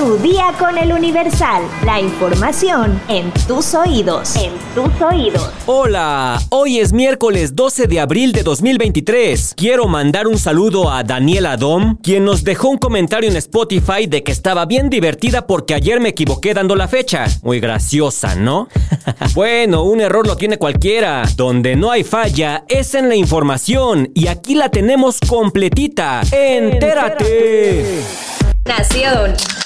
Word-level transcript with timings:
Tu 0.00 0.16
día 0.16 0.54
con 0.58 0.78
el 0.78 0.94
Universal. 0.94 1.62
La 1.84 2.00
información 2.00 2.98
en 3.08 3.30
tus 3.46 3.74
oídos. 3.74 4.34
En 4.34 4.52
tus 4.74 4.98
oídos. 5.02 5.50
Hola, 5.66 6.40
hoy 6.48 6.78
es 6.78 6.94
miércoles 6.94 7.54
12 7.54 7.86
de 7.86 8.00
abril 8.00 8.32
de 8.32 8.42
2023. 8.42 9.52
Quiero 9.58 9.88
mandar 9.88 10.26
un 10.26 10.38
saludo 10.38 10.90
a 10.90 11.04
Daniela 11.04 11.58
Dom, 11.58 11.98
quien 11.98 12.24
nos 12.24 12.44
dejó 12.44 12.70
un 12.70 12.78
comentario 12.78 13.28
en 13.28 13.36
Spotify 13.36 14.06
de 14.08 14.22
que 14.22 14.32
estaba 14.32 14.64
bien 14.64 14.88
divertida 14.88 15.46
porque 15.46 15.74
ayer 15.74 16.00
me 16.00 16.08
equivoqué 16.08 16.54
dando 16.54 16.76
la 16.76 16.88
fecha. 16.88 17.26
Muy 17.42 17.60
graciosa, 17.60 18.34
¿no? 18.36 18.68
bueno, 19.34 19.82
un 19.82 20.00
error 20.00 20.26
lo 20.26 20.34
tiene 20.38 20.56
cualquiera. 20.56 21.24
Donde 21.36 21.76
no 21.76 21.90
hay 21.90 22.04
falla 22.04 22.64
es 22.68 22.94
en 22.94 23.10
la 23.10 23.16
información 23.16 24.10
y 24.14 24.28
aquí 24.28 24.54
la 24.54 24.70
tenemos 24.70 25.18
completita. 25.20 26.22
Entérate. 26.32 28.00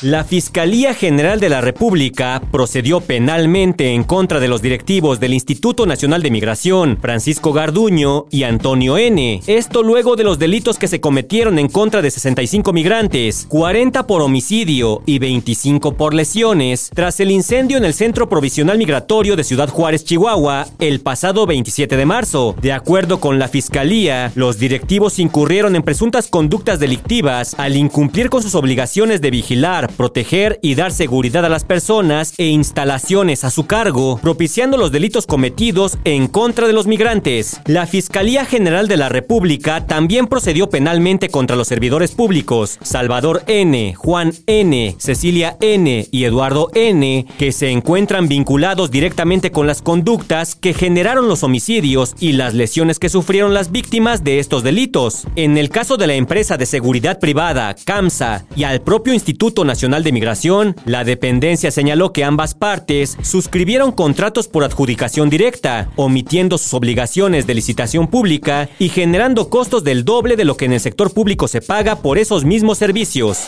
La 0.00 0.24
Fiscalía 0.24 0.94
General 0.94 1.38
de 1.38 1.50
la 1.50 1.60
República 1.60 2.40
procedió 2.50 3.02
penalmente 3.02 3.92
en 3.92 4.02
contra 4.02 4.40
de 4.40 4.48
los 4.48 4.62
directivos 4.62 5.20
del 5.20 5.34
Instituto 5.34 5.84
Nacional 5.84 6.22
de 6.22 6.30
Migración, 6.30 6.96
Francisco 7.02 7.52
Garduño 7.52 8.24
y 8.30 8.44
Antonio 8.44 8.96
N. 8.96 9.42
Esto 9.46 9.82
luego 9.82 10.16
de 10.16 10.24
los 10.24 10.38
delitos 10.38 10.78
que 10.78 10.88
se 10.88 11.02
cometieron 11.02 11.58
en 11.58 11.68
contra 11.68 12.00
de 12.00 12.10
65 12.10 12.72
migrantes, 12.72 13.44
40 13.50 14.06
por 14.06 14.22
homicidio 14.22 15.02
y 15.04 15.18
25 15.18 15.94
por 15.94 16.14
lesiones, 16.14 16.90
tras 16.94 17.20
el 17.20 17.30
incendio 17.30 17.76
en 17.76 17.84
el 17.84 17.92
Centro 17.92 18.30
Provisional 18.30 18.78
Migratorio 18.78 19.36
de 19.36 19.44
Ciudad 19.44 19.68
Juárez, 19.68 20.04
Chihuahua, 20.04 20.66
el 20.78 21.00
pasado 21.00 21.44
27 21.44 21.98
de 21.98 22.06
marzo. 22.06 22.54
De 22.62 22.72
acuerdo 22.72 23.20
con 23.20 23.38
la 23.38 23.48
Fiscalía, 23.48 24.32
los 24.34 24.58
directivos 24.58 25.18
incurrieron 25.18 25.76
en 25.76 25.82
presuntas 25.82 26.28
conductas 26.28 26.78
delictivas 26.78 27.54
al 27.58 27.76
incumplir 27.76 28.30
con 28.30 28.42
sus 28.42 28.54
obligaciones 28.54 28.93
de 28.94 29.30
vigilar, 29.32 29.90
proteger 29.92 30.60
y 30.62 30.76
dar 30.76 30.92
seguridad 30.92 31.44
a 31.44 31.48
las 31.48 31.64
personas 31.64 32.32
e 32.38 32.46
instalaciones 32.46 33.42
a 33.42 33.50
su 33.50 33.66
cargo, 33.66 34.20
propiciando 34.22 34.76
los 34.76 34.92
delitos 34.92 35.26
cometidos 35.26 35.98
en 36.04 36.28
contra 36.28 36.68
de 36.68 36.74
los 36.74 36.86
migrantes. 36.86 37.60
La 37.66 37.86
Fiscalía 37.88 38.44
General 38.44 38.86
de 38.86 38.96
la 38.96 39.08
República 39.08 39.84
también 39.88 40.28
procedió 40.28 40.70
penalmente 40.70 41.28
contra 41.28 41.56
los 41.56 41.66
servidores 41.66 42.12
públicos 42.12 42.78
Salvador 42.82 43.42
N., 43.48 43.94
Juan 43.96 44.32
N., 44.46 44.94
Cecilia 44.98 45.56
N. 45.60 46.06
y 46.12 46.24
Eduardo 46.24 46.70
N., 46.74 47.26
que 47.36 47.50
se 47.50 47.70
encuentran 47.70 48.28
vinculados 48.28 48.92
directamente 48.92 49.50
con 49.50 49.66
las 49.66 49.82
conductas 49.82 50.54
que 50.54 50.72
generaron 50.72 51.26
los 51.26 51.42
homicidios 51.42 52.14
y 52.20 52.34
las 52.34 52.54
lesiones 52.54 53.00
que 53.00 53.08
sufrieron 53.08 53.54
las 53.54 53.72
víctimas 53.72 54.22
de 54.22 54.38
estos 54.38 54.62
delitos. 54.62 55.26
En 55.34 55.58
el 55.58 55.68
caso 55.68 55.96
de 55.96 56.06
la 56.06 56.14
empresa 56.14 56.56
de 56.56 56.66
seguridad 56.66 57.18
privada, 57.18 57.74
CAMSA, 57.84 58.44
y 58.54 58.62
al 58.62 58.73
al 58.74 58.82
propio 58.82 59.14
Instituto 59.14 59.64
Nacional 59.64 60.02
de 60.02 60.10
Migración, 60.10 60.74
la 60.84 61.04
dependencia 61.04 61.70
señaló 61.70 62.12
que 62.12 62.24
ambas 62.24 62.54
partes 62.54 63.16
suscribieron 63.22 63.92
contratos 63.92 64.48
por 64.48 64.64
adjudicación 64.64 65.30
directa, 65.30 65.92
omitiendo 65.94 66.58
sus 66.58 66.74
obligaciones 66.74 67.46
de 67.46 67.54
licitación 67.54 68.08
pública 68.08 68.68
y 68.80 68.88
generando 68.88 69.48
costos 69.48 69.84
del 69.84 70.04
doble 70.04 70.34
de 70.34 70.44
lo 70.44 70.56
que 70.56 70.64
en 70.64 70.72
el 70.72 70.80
sector 70.80 71.14
público 71.14 71.46
se 71.46 71.62
paga 71.62 72.00
por 72.02 72.18
esos 72.18 72.44
mismos 72.44 72.78
servicios. 72.78 73.44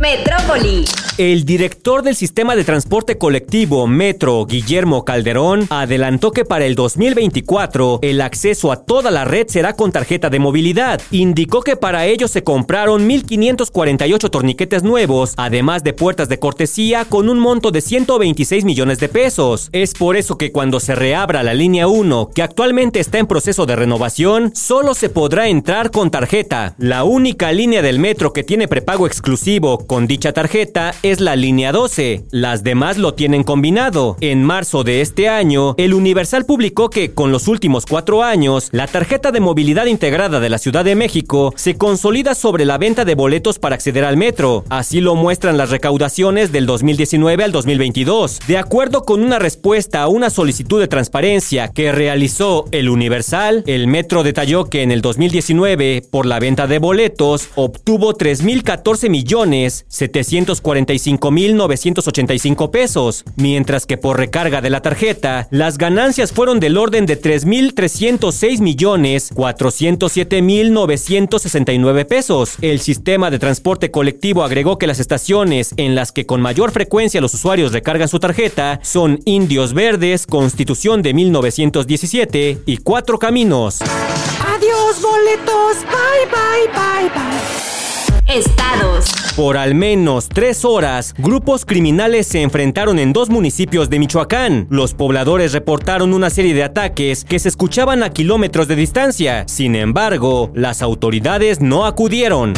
Metrópoli. 0.00 0.84
El 1.18 1.44
director 1.44 2.02
del 2.04 2.14
sistema 2.14 2.54
de 2.54 2.62
transporte 2.62 3.18
colectivo 3.18 3.88
Metro, 3.88 4.46
Guillermo 4.46 5.04
Calderón, 5.04 5.66
adelantó 5.68 6.30
que 6.30 6.44
para 6.44 6.64
el 6.64 6.76
2024 6.76 7.98
el 8.02 8.20
acceso 8.20 8.70
a 8.70 8.84
toda 8.84 9.10
la 9.10 9.24
red 9.24 9.48
será 9.48 9.72
con 9.72 9.90
tarjeta 9.90 10.30
de 10.30 10.38
movilidad. 10.38 11.00
Indicó 11.10 11.62
que 11.62 11.74
para 11.74 12.06
ello 12.06 12.28
se 12.28 12.44
compraron 12.44 13.08
1.548 13.08 14.30
torniquetes 14.30 14.84
nuevos, 14.84 15.34
además 15.36 15.82
de 15.82 15.92
puertas 15.92 16.28
de 16.28 16.38
cortesía 16.38 17.04
con 17.04 17.28
un 17.28 17.40
monto 17.40 17.72
de 17.72 17.80
126 17.80 18.64
millones 18.64 19.00
de 19.00 19.08
pesos. 19.08 19.70
Es 19.72 19.94
por 19.94 20.16
eso 20.16 20.38
que 20.38 20.52
cuando 20.52 20.78
se 20.78 20.94
reabra 20.94 21.42
la 21.42 21.54
línea 21.54 21.88
1, 21.88 22.30
que 22.32 22.42
actualmente 22.42 23.00
está 23.00 23.18
en 23.18 23.26
proceso 23.26 23.66
de 23.66 23.74
renovación, 23.74 24.52
solo 24.54 24.94
se 24.94 25.08
podrá 25.08 25.48
entrar 25.48 25.90
con 25.90 26.12
tarjeta. 26.12 26.76
La 26.78 27.02
única 27.02 27.50
línea 27.50 27.82
del 27.82 27.98
metro 27.98 28.32
que 28.32 28.44
tiene 28.44 28.68
prepago 28.68 29.08
exclusivo 29.08 29.87
con 29.88 30.06
dicha 30.06 30.32
tarjeta 30.32 30.94
es 31.02 31.18
la 31.18 31.34
línea 31.34 31.72
12. 31.72 32.22
Las 32.30 32.62
demás 32.62 32.98
lo 32.98 33.14
tienen 33.14 33.42
combinado. 33.42 34.16
En 34.20 34.44
marzo 34.44 34.84
de 34.84 35.00
este 35.00 35.28
año, 35.30 35.74
el 35.78 35.94
Universal 35.94 36.44
publicó 36.44 36.90
que 36.90 37.14
con 37.14 37.32
los 37.32 37.48
últimos 37.48 37.86
cuatro 37.86 38.22
años, 38.22 38.68
la 38.70 38.86
tarjeta 38.86 39.32
de 39.32 39.40
movilidad 39.40 39.86
integrada 39.86 40.40
de 40.40 40.50
la 40.50 40.58
Ciudad 40.58 40.84
de 40.84 40.94
México 40.94 41.54
se 41.56 41.76
consolida 41.76 42.34
sobre 42.34 42.66
la 42.66 42.76
venta 42.76 43.06
de 43.06 43.14
boletos 43.14 43.58
para 43.58 43.76
acceder 43.76 44.04
al 44.04 44.18
metro. 44.18 44.64
Así 44.68 45.00
lo 45.00 45.14
muestran 45.14 45.56
las 45.56 45.70
recaudaciones 45.70 46.52
del 46.52 46.66
2019 46.66 47.44
al 47.44 47.52
2022. 47.52 48.40
De 48.46 48.58
acuerdo 48.58 49.04
con 49.04 49.24
una 49.24 49.38
respuesta 49.38 50.02
a 50.02 50.08
una 50.08 50.28
solicitud 50.28 50.80
de 50.80 50.88
transparencia 50.88 51.68
que 51.68 51.92
realizó 51.92 52.66
el 52.72 52.90
Universal, 52.90 53.64
el 53.66 53.86
metro 53.86 54.22
detalló 54.22 54.66
que 54.66 54.82
en 54.82 54.92
el 54.92 55.00
2019, 55.00 56.02
por 56.10 56.26
la 56.26 56.40
venta 56.40 56.66
de 56.66 56.78
boletos, 56.78 57.48
obtuvo 57.54 58.12
3.014 58.12 59.08
millones 59.08 59.77
745.985 59.88 62.70
pesos, 62.70 63.24
mientras 63.36 63.86
que 63.86 63.96
por 63.96 64.18
recarga 64.18 64.60
de 64.60 64.68
la 64.70 64.82
tarjeta, 64.82 65.46
las 65.50 65.78
ganancias 65.78 66.32
fueron 66.32 66.58
del 66.60 66.76
orden 66.76 67.06
de 67.06 67.18
3.306 67.20 68.60
millones 68.60 69.34
407.969 69.34 72.06
pesos. 72.06 72.56
El 72.60 72.80
sistema 72.80 73.30
de 73.30 73.38
transporte 73.38 73.90
colectivo 73.90 74.44
agregó 74.44 74.76
que 74.78 74.86
las 74.86 75.00
estaciones 75.00 75.74
en 75.76 75.94
las 75.94 76.12
que 76.12 76.24
con 76.26 76.40
mayor 76.40 76.72
frecuencia 76.72 77.20
los 77.20 77.34
usuarios 77.34 77.72
recargan 77.72 78.08
su 78.08 78.18
tarjeta 78.18 78.80
son 78.82 79.20
Indios 79.24 79.74
Verdes, 79.74 80.26
Constitución 80.26 81.02
de 81.02 81.14
1917 81.14 82.62
y 82.66 82.78
Cuatro 82.78 83.18
Caminos. 83.18 83.80
Adiós 83.80 85.02
boletos, 85.02 85.76
bye 85.84 86.26
bye 86.30 86.68
bye 86.72 87.10
bye. 87.14 88.38
Estados. 88.38 89.27
Por 89.38 89.56
al 89.56 89.76
menos 89.76 90.28
tres 90.28 90.64
horas, 90.64 91.14
grupos 91.16 91.64
criminales 91.64 92.26
se 92.26 92.42
enfrentaron 92.42 92.98
en 92.98 93.12
dos 93.12 93.30
municipios 93.30 93.88
de 93.88 94.00
Michoacán. 94.00 94.66
Los 94.68 94.94
pobladores 94.94 95.52
reportaron 95.52 96.12
una 96.12 96.28
serie 96.28 96.54
de 96.54 96.64
ataques 96.64 97.24
que 97.24 97.38
se 97.38 97.48
escuchaban 97.48 98.02
a 98.02 98.10
kilómetros 98.10 98.66
de 98.66 98.74
distancia. 98.74 99.44
Sin 99.46 99.76
embargo, 99.76 100.50
las 100.54 100.82
autoridades 100.82 101.60
no 101.60 101.86
acudieron. 101.86 102.52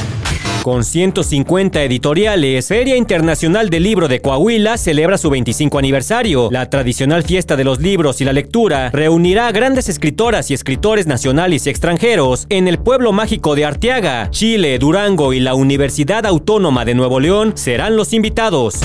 Con 0.63 0.85
150 0.85 1.83
editoriales, 1.83 2.69
Feria 2.69 2.95
Internacional 2.95 3.71
del 3.71 3.83
Libro 3.83 4.09
de 4.09 4.21
Coahuila 4.21 4.77
celebra 4.77 5.17
su 5.17 5.31
25 5.31 5.79
aniversario. 5.79 6.51
La 6.53 6.69
tradicional 6.69 7.23
fiesta 7.23 7.57
de 7.57 7.65
los 7.65 7.81
libros 7.81 8.21
y 8.21 8.25
la 8.25 8.35
lectura 8.35 8.91
reunirá 8.91 9.47
a 9.47 9.53
grandes 9.53 9.89
escritoras 9.89 10.51
y 10.51 10.55
escritores 10.55 11.07
nacionales 11.07 11.67
y 11.67 11.71
extranjeros 11.71 12.47
en 12.51 12.69
el 12.69 12.79
pueblo 12.79 13.13
mágico 13.13 13.55
de 13.55 13.65
Arteaga. 13.65 14.29
Chile, 14.31 14.79
Durango 14.79 15.33
y 15.33 15.41
la 15.41 15.55
Universidad 15.55 16.27
Autónoma 16.27 16.85
de 16.85 16.95
Nuevo 16.95 17.21
León 17.21 17.53
serán 17.55 17.97
los 17.97 18.13
invitados. 18.13 18.81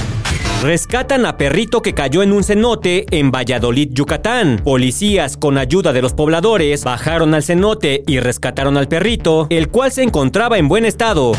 Rescatan 0.63 1.25
a 1.25 1.38
perrito 1.38 1.81
que 1.81 1.94
cayó 1.94 2.24
en 2.24 2.31
un 2.31 2.44
cenote 2.44 3.06
en 3.12 3.31
Valladolid, 3.31 3.90
Yucatán. 3.92 4.62
Policías, 4.63 5.36
con 5.36 5.57
ayuda 5.57 5.92
de 5.92 6.02
los 6.02 6.13
pobladores, 6.13 6.86
bajaron 6.86 7.34
al 7.34 7.44
cenote 7.44 8.02
y 8.07 8.19
rescataron 8.19 8.78
al 8.78 8.88
perrito, 8.88 9.47
el 9.50 9.68
cual 9.68 9.92
se 9.92 10.03
encontraba 10.03 10.57
en 10.57 10.69
buen 10.69 10.86
estado. 10.86 11.34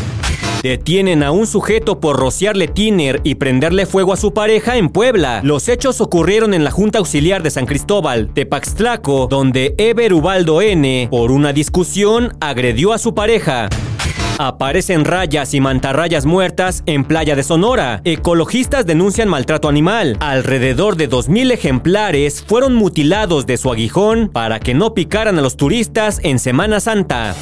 Detienen 0.63 1.21
a 1.23 1.31
un 1.31 1.45
sujeto 1.45 1.99
por 1.99 2.17
rociarle 2.17 2.67
tiner 2.67 3.21
y 3.23 3.35
prenderle 3.35 3.85
fuego 3.85 4.13
a 4.13 4.17
su 4.17 4.33
pareja 4.33 4.77
en 4.77 4.89
Puebla. 4.89 5.41
Los 5.43 5.69
hechos 5.69 6.01
ocurrieron 6.01 6.53
en 6.53 6.63
la 6.63 6.71
Junta 6.71 6.99
Auxiliar 6.99 7.43
de 7.43 7.51
San 7.51 7.65
Cristóbal, 7.65 8.29
Tepaxtlaco, 8.33 9.27
donde 9.27 9.75
Eber 9.77 10.13
Ubaldo 10.13 10.61
N., 10.61 11.07
por 11.11 11.31
una 11.31 11.53
discusión, 11.53 12.35
agredió 12.41 12.91
a 12.91 12.97
su 12.97 13.13
pareja. 13.13 13.69
Aparecen 14.39 15.05
rayas 15.05 15.53
y 15.53 15.61
mantarrayas 15.61 16.25
muertas 16.25 16.83
en 16.85 17.05
Playa 17.05 17.35
de 17.35 17.43
Sonora. 17.43 18.01
Ecologistas 18.03 18.85
denuncian 18.85 19.29
maltrato 19.29 19.67
animal. 19.67 20.17
Alrededor 20.19 20.95
de 20.95 21.09
2.000 21.09 21.51
ejemplares 21.51 22.43
fueron 22.45 22.75
mutilados 22.75 23.47
de 23.47 23.57
su 23.57 23.71
aguijón 23.71 24.29
para 24.29 24.59
que 24.59 24.73
no 24.75 24.93
picaran 24.93 25.39
a 25.39 25.41
los 25.41 25.57
turistas 25.57 26.19
en 26.23 26.37
Semana 26.37 26.79
Santa. 26.79 27.35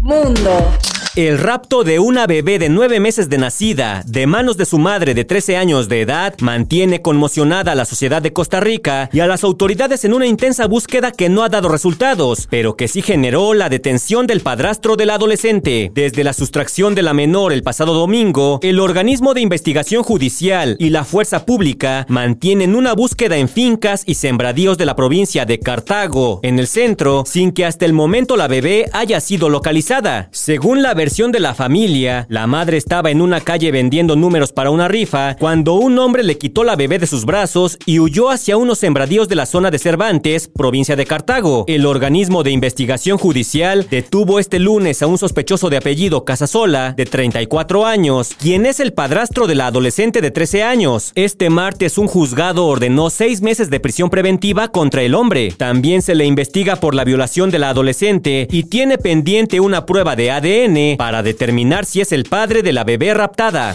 Mundo. 0.00 0.68
El 1.14 1.36
rapto 1.36 1.84
de 1.84 1.98
una 1.98 2.26
bebé 2.26 2.58
de 2.58 2.70
nueve 2.70 2.98
meses 2.98 3.28
de 3.28 3.36
nacida 3.36 4.02
de 4.06 4.26
manos 4.26 4.56
de 4.56 4.64
su 4.64 4.78
madre 4.78 5.12
de 5.12 5.26
13 5.26 5.58
años 5.58 5.90
de 5.90 6.00
edad 6.00 6.32
mantiene 6.40 7.02
conmocionada 7.02 7.72
a 7.72 7.74
la 7.74 7.84
sociedad 7.84 8.22
de 8.22 8.32
Costa 8.32 8.60
Rica 8.60 9.10
y 9.12 9.20
a 9.20 9.26
las 9.26 9.44
autoridades 9.44 10.06
en 10.06 10.14
una 10.14 10.26
intensa 10.26 10.66
búsqueda 10.66 11.12
que 11.12 11.28
no 11.28 11.42
ha 11.42 11.50
dado 11.50 11.68
resultados, 11.68 12.48
pero 12.48 12.76
que 12.76 12.88
sí 12.88 13.02
generó 13.02 13.52
la 13.52 13.68
detención 13.68 14.26
del 14.26 14.40
padrastro 14.40 14.96
del 14.96 15.10
adolescente. 15.10 15.92
Desde 15.94 16.24
la 16.24 16.32
sustracción 16.32 16.94
de 16.94 17.02
la 17.02 17.12
menor 17.12 17.52
el 17.52 17.62
pasado 17.62 17.92
domingo, 17.92 18.58
el 18.62 18.80
organismo 18.80 19.34
de 19.34 19.42
investigación 19.42 20.04
judicial 20.04 20.76
y 20.78 20.88
la 20.88 21.04
fuerza 21.04 21.44
pública 21.44 22.06
mantienen 22.08 22.74
una 22.74 22.94
búsqueda 22.94 23.36
en 23.36 23.50
fincas 23.50 24.02
y 24.06 24.14
sembradíos 24.14 24.78
de 24.78 24.86
la 24.86 24.96
provincia 24.96 25.44
de 25.44 25.58
Cartago, 25.58 26.40
en 26.42 26.58
el 26.58 26.68
centro, 26.68 27.24
sin 27.26 27.52
que 27.52 27.66
hasta 27.66 27.84
el 27.84 27.92
momento 27.92 28.38
la 28.38 28.48
bebé 28.48 28.88
haya 28.94 29.20
sido 29.20 29.50
localizada. 29.50 30.30
Según 30.32 30.80
la 30.80 31.01
versión 31.02 31.32
de 31.32 31.40
la 31.40 31.52
familia, 31.52 32.26
la 32.28 32.46
madre 32.46 32.76
estaba 32.76 33.10
en 33.10 33.20
una 33.20 33.40
calle 33.40 33.72
vendiendo 33.72 34.14
números 34.14 34.52
para 34.52 34.70
una 34.70 34.86
rifa 34.86 35.34
cuando 35.34 35.74
un 35.74 35.98
hombre 35.98 36.22
le 36.22 36.38
quitó 36.38 36.62
la 36.62 36.76
bebé 36.76 37.00
de 37.00 37.08
sus 37.08 37.24
brazos 37.24 37.76
y 37.86 37.98
huyó 37.98 38.30
hacia 38.30 38.56
unos 38.56 38.78
sembradíos 38.78 39.28
de 39.28 39.34
la 39.34 39.46
zona 39.46 39.72
de 39.72 39.80
Cervantes, 39.80 40.46
provincia 40.46 40.94
de 40.94 41.04
Cartago. 41.04 41.64
El 41.66 41.86
organismo 41.86 42.44
de 42.44 42.52
investigación 42.52 43.18
judicial 43.18 43.88
detuvo 43.90 44.38
este 44.38 44.60
lunes 44.60 45.02
a 45.02 45.08
un 45.08 45.18
sospechoso 45.18 45.70
de 45.70 45.78
apellido 45.78 46.24
Casasola, 46.24 46.92
de 46.92 47.04
34 47.04 47.84
años, 47.84 48.36
quien 48.38 48.64
es 48.64 48.78
el 48.78 48.92
padrastro 48.92 49.48
de 49.48 49.56
la 49.56 49.66
adolescente 49.66 50.20
de 50.20 50.30
13 50.30 50.62
años. 50.62 51.10
Este 51.16 51.50
martes 51.50 51.98
un 51.98 52.06
juzgado 52.06 52.64
ordenó 52.64 53.10
seis 53.10 53.42
meses 53.42 53.70
de 53.70 53.80
prisión 53.80 54.08
preventiva 54.08 54.68
contra 54.68 55.02
el 55.02 55.16
hombre. 55.16 55.52
También 55.56 56.00
se 56.00 56.14
le 56.14 56.26
investiga 56.26 56.76
por 56.76 56.94
la 56.94 57.02
violación 57.02 57.50
de 57.50 57.58
la 57.58 57.70
adolescente 57.70 58.46
y 58.52 58.62
tiene 58.62 58.98
pendiente 58.98 59.58
una 59.58 59.84
prueba 59.84 60.14
de 60.14 60.30
ADN 60.30 60.91
para 60.96 61.22
determinar 61.22 61.84
si 61.84 62.00
es 62.00 62.12
el 62.12 62.24
padre 62.24 62.62
de 62.62 62.72
la 62.72 62.84
bebé 62.84 63.14
raptada. 63.14 63.74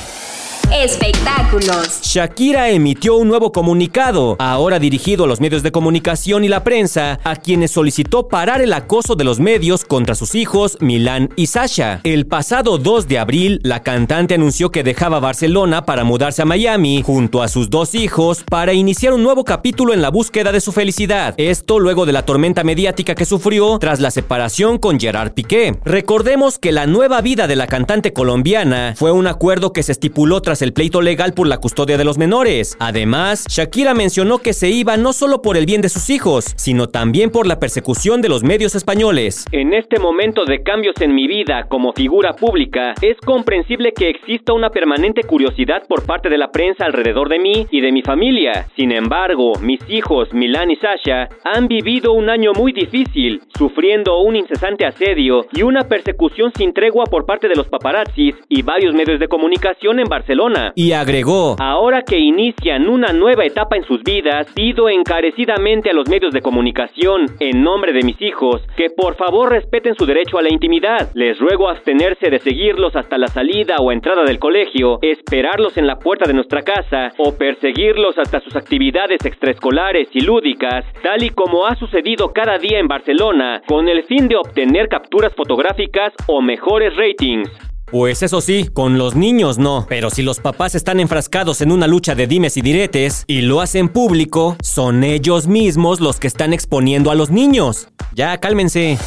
Espectáculos. 0.73 2.01
Shakira 2.03 2.69
emitió 2.69 3.15
un 3.15 3.29
nuevo 3.29 3.53
comunicado, 3.53 4.35
ahora 4.37 4.79
dirigido 4.79 5.23
a 5.23 5.27
los 5.27 5.39
medios 5.39 5.63
de 5.63 5.71
comunicación 5.71 6.43
y 6.43 6.49
la 6.49 6.65
prensa, 6.65 7.19
a 7.23 7.37
quienes 7.37 7.71
solicitó 7.71 8.27
parar 8.27 8.61
el 8.61 8.73
acoso 8.73 9.15
de 9.15 9.23
los 9.23 9.39
medios 9.39 9.85
contra 9.85 10.13
sus 10.13 10.35
hijos, 10.35 10.77
Milán 10.81 11.29
y 11.37 11.47
Sasha. 11.47 12.01
El 12.03 12.27
pasado 12.27 12.77
2 12.77 13.07
de 13.07 13.17
abril, 13.17 13.61
la 13.63 13.81
cantante 13.81 14.33
anunció 14.35 14.69
que 14.69 14.83
dejaba 14.83 15.21
Barcelona 15.21 15.85
para 15.85 16.03
mudarse 16.03 16.41
a 16.41 16.45
Miami 16.45 17.01
junto 17.01 17.41
a 17.41 17.47
sus 17.47 17.69
dos 17.69 17.95
hijos 17.95 18.43
para 18.49 18.73
iniciar 18.73 19.13
un 19.13 19.23
nuevo 19.23 19.45
capítulo 19.45 19.93
en 19.93 20.01
la 20.01 20.09
búsqueda 20.09 20.51
de 20.51 20.59
su 20.59 20.73
felicidad. 20.73 21.33
Esto 21.37 21.79
luego 21.79 22.05
de 22.05 22.11
la 22.11 22.25
tormenta 22.25 22.65
mediática 22.65 23.15
que 23.15 23.25
sufrió 23.25 23.79
tras 23.79 24.01
la 24.01 24.11
separación 24.11 24.79
con 24.79 24.99
Gerard 24.99 25.31
Piqué. 25.31 25.79
Recordemos 25.85 26.59
que 26.59 26.73
la 26.73 26.87
nueva 26.87 27.21
vida 27.21 27.47
de 27.47 27.55
la 27.55 27.67
cantante 27.67 28.11
colombiana 28.11 28.93
fue 28.97 29.13
un 29.13 29.27
acuerdo 29.27 29.71
que 29.71 29.83
se 29.83 29.93
estipuló 29.93 30.41
tras 30.41 30.56
el 30.61 30.73
pleito 30.73 31.01
legal 31.01 31.33
por 31.33 31.47
la 31.47 31.57
custodia 31.57 31.97
de 31.97 32.03
los 32.03 32.17
menores. 32.17 32.77
Además, 32.79 33.45
Shakira 33.49 33.93
mencionó 33.93 34.39
que 34.39 34.53
se 34.53 34.69
iba 34.69 34.97
no 34.97 35.13
solo 35.13 35.41
por 35.41 35.57
el 35.57 35.65
bien 35.65 35.81
de 35.81 35.89
sus 35.89 36.09
hijos, 36.09 36.53
sino 36.55 36.87
también 36.87 37.29
por 37.29 37.47
la 37.47 37.59
persecución 37.59 38.21
de 38.21 38.29
los 38.29 38.43
medios 38.43 38.75
españoles. 38.75 39.45
En 39.51 39.73
este 39.73 39.99
momento 39.99 40.45
de 40.45 40.63
cambios 40.63 40.95
en 41.01 41.13
mi 41.13 41.27
vida 41.27 41.67
como 41.67 41.93
figura 41.93 42.33
pública, 42.33 42.93
es 43.01 43.17
comprensible 43.17 43.93
que 43.93 44.09
exista 44.09 44.53
una 44.53 44.69
permanente 44.69 45.23
curiosidad 45.23 45.83
por 45.87 46.05
parte 46.05 46.29
de 46.29 46.37
la 46.37 46.51
prensa 46.51 46.85
alrededor 46.85 47.29
de 47.29 47.39
mí 47.39 47.67
y 47.71 47.81
de 47.81 47.91
mi 47.91 48.01
familia. 48.01 48.67
Sin 48.75 48.91
embargo, 48.91 49.53
mis 49.61 49.79
hijos, 49.89 50.33
Milan 50.33 50.71
y 50.71 50.77
Sasha, 50.77 51.29
han 51.43 51.67
vivido 51.67 52.13
un 52.13 52.29
año 52.29 52.53
muy 52.53 52.71
difícil, 52.71 53.41
sufriendo 53.57 54.19
un 54.21 54.35
incesante 54.35 54.85
asedio 54.85 55.45
y 55.53 55.63
una 55.63 55.87
persecución 55.87 56.51
sin 56.55 56.73
tregua 56.73 57.05
por 57.05 57.25
parte 57.25 57.47
de 57.47 57.55
los 57.55 57.67
paparazzis 57.67 58.35
y 58.49 58.61
varios 58.61 58.93
medios 58.93 59.19
de 59.19 59.27
comunicación 59.27 59.99
en 59.99 60.07
Barcelona 60.07 60.46
y 60.75 60.93
agregó, 60.93 61.55
ahora 61.59 62.03
que 62.03 62.17
inician 62.17 62.87
una 62.87 63.11
nueva 63.11 63.43
etapa 63.43 63.75
en 63.75 63.83
sus 63.83 64.01
vidas, 64.03 64.47
pido 64.53 64.87
encarecidamente 64.87 65.89
a 65.89 65.93
los 65.93 66.07
medios 66.07 66.31
de 66.31 66.41
comunicación, 66.41 67.25
en 67.39 67.63
nombre 67.63 67.91
de 67.91 68.03
mis 68.03 68.21
hijos, 68.21 68.61
que 68.77 68.89
por 68.89 69.15
favor 69.15 69.51
respeten 69.51 69.95
su 69.95 70.05
derecho 70.05 70.37
a 70.37 70.41
la 70.41 70.51
intimidad. 70.51 71.09
Les 71.15 71.37
ruego 71.39 71.69
abstenerse 71.69 72.29
de 72.29 72.39
seguirlos 72.39 72.95
hasta 72.95 73.17
la 73.17 73.27
salida 73.27 73.77
o 73.79 73.91
entrada 73.91 74.23
del 74.23 74.39
colegio, 74.39 74.99
esperarlos 75.01 75.75
en 75.77 75.87
la 75.87 75.99
puerta 75.99 76.25
de 76.27 76.33
nuestra 76.33 76.61
casa 76.61 77.11
o 77.17 77.37
perseguirlos 77.37 78.17
hasta 78.17 78.39
sus 78.39 78.55
actividades 78.55 79.25
extraescolares 79.25 80.07
y 80.13 80.21
lúdicas, 80.21 80.85
tal 81.03 81.23
y 81.23 81.29
como 81.31 81.65
ha 81.65 81.75
sucedido 81.75 82.31
cada 82.31 82.57
día 82.57 82.79
en 82.79 82.87
Barcelona, 82.87 83.61
con 83.67 83.89
el 83.89 84.03
fin 84.03 84.27
de 84.27 84.37
obtener 84.37 84.87
capturas 84.87 85.33
fotográficas 85.35 86.13
o 86.27 86.41
mejores 86.41 86.95
ratings. 86.95 87.66
Pues 87.89 88.21
eso 88.21 88.41
sí, 88.41 88.69
con 88.73 88.97
los 88.97 89.15
niños 89.15 89.57
no. 89.57 89.85
Pero 89.87 90.09
si 90.09 90.21
los 90.21 90.41
papás 90.41 90.75
están 90.75 90.99
enfrascados 90.99 91.61
en 91.61 91.71
una 91.71 91.87
lucha 91.87 92.15
de 92.15 92.27
dimes 92.27 92.57
y 92.57 92.61
diretes 92.61 93.23
y 93.27 93.41
lo 93.41 93.61
hacen 93.61 93.87
público, 93.87 94.57
son 94.61 95.05
ellos 95.05 95.47
mismos 95.47 96.01
los 96.01 96.19
que 96.19 96.27
están 96.27 96.51
exponiendo 96.51 97.11
a 97.11 97.15
los 97.15 97.29
niños. 97.29 97.87
Ya, 98.13 98.37
cálmense. 98.39 98.97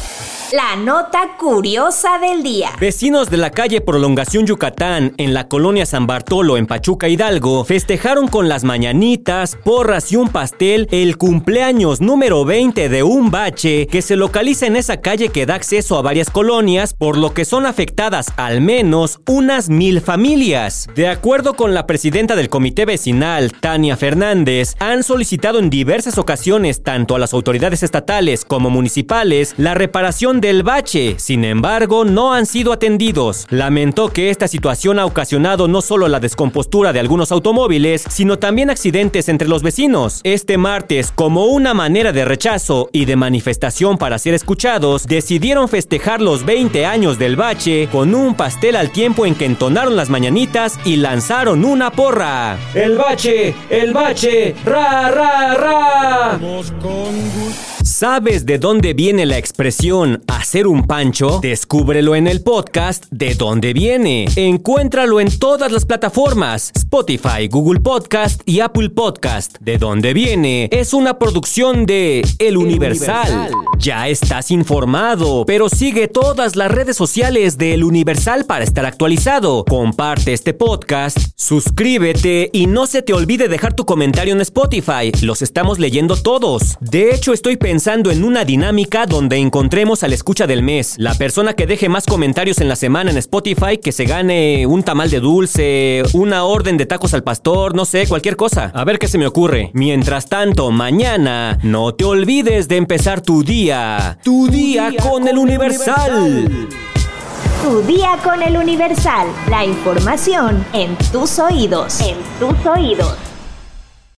La 0.51 0.75
nota 0.75 1.37
curiosa 1.39 2.19
del 2.19 2.43
día. 2.43 2.71
Vecinos 2.77 3.29
de 3.29 3.37
la 3.37 3.51
calle 3.51 3.79
Prolongación 3.79 4.45
Yucatán, 4.45 5.13
en 5.15 5.33
la 5.33 5.47
colonia 5.47 5.85
San 5.85 6.07
Bartolo, 6.07 6.57
en 6.57 6.67
Pachuca 6.67 7.07
Hidalgo, 7.07 7.63
festejaron 7.63 8.27
con 8.27 8.49
las 8.49 8.65
mañanitas, 8.65 9.55
porras 9.55 10.11
y 10.11 10.17
un 10.17 10.27
pastel 10.27 10.89
el 10.91 11.15
cumpleaños 11.15 12.01
número 12.01 12.43
20 12.43 12.89
de 12.89 13.01
un 13.01 13.31
bache 13.31 13.87
que 13.87 14.01
se 14.01 14.17
localiza 14.17 14.65
en 14.65 14.75
esa 14.75 14.99
calle 14.99 15.29
que 15.29 15.45
da 15.45 15.55
acceso 15.55 15.97
a 15.97 16.01
varias 16.01 16.29
colonias, 16.29 16.95
por 16.95 17.17
lo 17.17 17.33
que 17.33 17.45
son 17.45 17.65
afectadas 17.65 18.33
al 18.35 18.59
menos 18.59 19.21
unas 19.29 19.69
mil 19.69 20.01
familias. 20.01 20.89
De 20.95 21.07
acuerdo 21.07 21.53
con 21.53 21.73
la 21.73 21.87
presidenta 21.87 22.35
del 22.35 22.49
comité 22.49 22.83
vecinal, 22.83 23.53
Tania 23.53 23.95
Fernández, 23.95 24.75
han 24.79 25.03
solicitado 25.03 25.59
en 25.59 25.69
diversas 25.69 26.17
ocasiones 26.17 26.83
tanto 26.83 27.15
a 27.15 27.19
las 27.19 27.33
autoridades 27.33 27.83
estatales 27.83 28.43
como 28.43 28.69
municipales 28.69 29.53
la 29.55 29.75
reparación 29.75 30.40
del 30.41 30.63
bache, 30.63 31.15
sin 31.19 31.45
embargo, 31.45 32.03
no 32.03 32.33
han 32.33 32.45
sido 32.45 32.73
atendidos. 32.73 33.45
Lamentó 33.49 34.09
que 34.09 34.31
esta 34.31 34.47
situación 34.47 34.99
ha 34.99 35.05
ocasionado 35.05 35.67
no 35.67 35.81
solo 35.81 36.07
la 36.07 36.19
descompostura 36.19 36.91
de 36.91 36.99
algunos 36.99 37.31
automóviles, 37.31 38.03
sino 38.09 38.39
también 38.39 38.71
accidentes 38.71 39.29
entre 39.29 39.47
los 39.47 39.61
vecinos. 39.61 40.19
Este 40.23 40.57
martes, 40.57 41.13
como 41.13 41.45
una 41.45 41.73
manera 41.73 42.11
de 42.11 42.25
rechazo 42.25 42.89
y 42.91 43.05
de 43.05 43.15
manifestación 43.15 43.97
para 43.97 44.17
ser 44.17 44.33
escuchados, 44.33 45.05
decidieron 45.05 45.69
festejar 45.69 46.21
los 46.21 46.43
20 46.43 46.85
años 46.85 47.19
del 47.19 47.35
bache 47.35 47.87
con 47.91 48.15
un 48.15 48.35
pastel 48.35 48.75
al 48.75 48.91
tiempo 48.91 49.25
en 49.25 49.35
que 49.35 49.45
entonaron 49.45 49.95
las 49.95 50.09
mañanitas 50.09 50.79
y 50.83 50.95
lanzaron 50.95 51.63
una 51.63 51.91
porra. 51.91 52.57
El 52.73 52.97
bache, 52.97 53.53
el 53.69 53.93
bache, 53.93 54.55
ra, 54.65 55.11
ra, 55.11 55.53
ra. 55.53 56.39
¿Sabes 57.83 58.45
de 58.45 58.59
dónde 58.59 58.93
viene 58.93 59.25
la 59.25 59.39
expresión 59.39 60.23
hacer 60.27 60.67
un 60.67 60.85
pancho? 60.85 61.39
Descúbrelo 61.41 62.15
en 62.15 62.27
el 62.27 62.43
podcast 62.43 63.05
De 63.09 63.33
dónde 63.33 63.73
viene. 63.73 64.27
Encuéntralo 64.35 65.19
en 65.19 65.39
todas 65.39 65.71
las 65.71 65.85
plataformas: 65.85 66.71
Spotify, 66.75 67.47
Google 67.49 67.79
Podcast 67.79 68.41
y 68.45 68.59
Apple 68.59 68.91
Podcast. 68.91 69.57
De 69.61 69.79
dónde 69.79 70.13
viene 70.13 70.69
es 70.71 70.93
una 70.93 71.17
producción 71.17 71.87
de 71.87 72.23
El 72.37 72.57
Universal. 72.57 73.49
Ya 73.79 74.09
estás 74.09 74.51
informado, 74.51 75.43
pero 75.47 75.67
sigue 75.67 76.07
todas 76.07 76.55
las 76.55 76.69
redes 76.69 76.95
sociales 76.95 77.57
de 77.57 77.73
El 77.73 77.83
Universal 77.83 78.45
para 78.45 78.63
estar 78.63 78.85
actualizado. 78.85 79.65
Comparte 79.65 80.33
este 80.33 80.53
podcast, 80.53 81.17
suscríbete 81.35 82.51
y 82.53 82.67
no 82.67 82.85
se 82.85 83.01
te 83.01 83.13
olvide 83.13 83.47
dejar 83.47 83.73
tu 83.73 83.85
comentario 83.85 84.33
en 84.33 84.41
Spotify. 84.41 85.11
Los 85.23 85.41
estamos 85.41 85.79
leyendo 85.79 86.15
todos. 86.15 86.77
De 86.79 87.15
hecho, 87.15 87.33
estoy 87.33 87.57
pensando 87.57 87.70
en 87.71 88.25
una 88.25 88.43
dinámica 88.43 89.05
donde 89.05 89.37
encontremos 89.37 90.03
al 90.03 90.11
escucha 90.11 90.45
del 90.45 90.61
mes. 90.61 90.95
La 90.97 91.13
persona 91.13 91.53
que 91.53 91.65
deje 91.65 91.87
más 91.87 92.05
comentarios 92.05 92.59
en 92.59 92.67
la 92.67 92.75
semana 92.75 93.11
en 93.11 93.17
Spotify 93.17 93.77
que 93.81 93.93
se 93.93 94.03
gane 94.03 94.67
un 94.67 94.83
tamal 94.83 95.09
de 95.09 95.21
dulce, 95.21 96.03
una 96.11 96.43
orden 96.43 96.75
de 96.75 96.85
tacos 96.85 97.13
al 97.13 97.23
pastor, 97.23 97.73
no 97.73 97.85
sé, 97.85 98.07
cualquier 98.07 98.35
cosa. 98.35 98.73
A 98.75 98.83
ver 98.83 98.99
qué 98.99 99.07
se 99.07 99.17
me 99.17 99.25
ocurre. 99.25 99.71
Mientras 99.73 100.27
tanto, 100.27 100.69
mañana, 100.71 101.59
no 101.63 101.93
te 101.93 102.03
olvides 102.03 102.67
de 102.67 102.75
empezar 102.75 103.21
tu 103.21 103.41
día. 103.41 104.17
Tu 104.21 104.49
día, 104.49 104.91
con, 105.01 105.29
el 105.29 105.37
Universal. 105.37 106.67
Tu 107.63 107.81
día 107.83 108.17
con 108.21 108.43
el 108.43 108.57
Universal. 108.57 109.27
La 109.49 109.63
información 109.63 110.65
en 110.73 110.97
tus 111.13 111.39
oídos. 111.39 112.01
En 112.01 112.17
tus 112.37 112.65
oídos. 112.65 113.30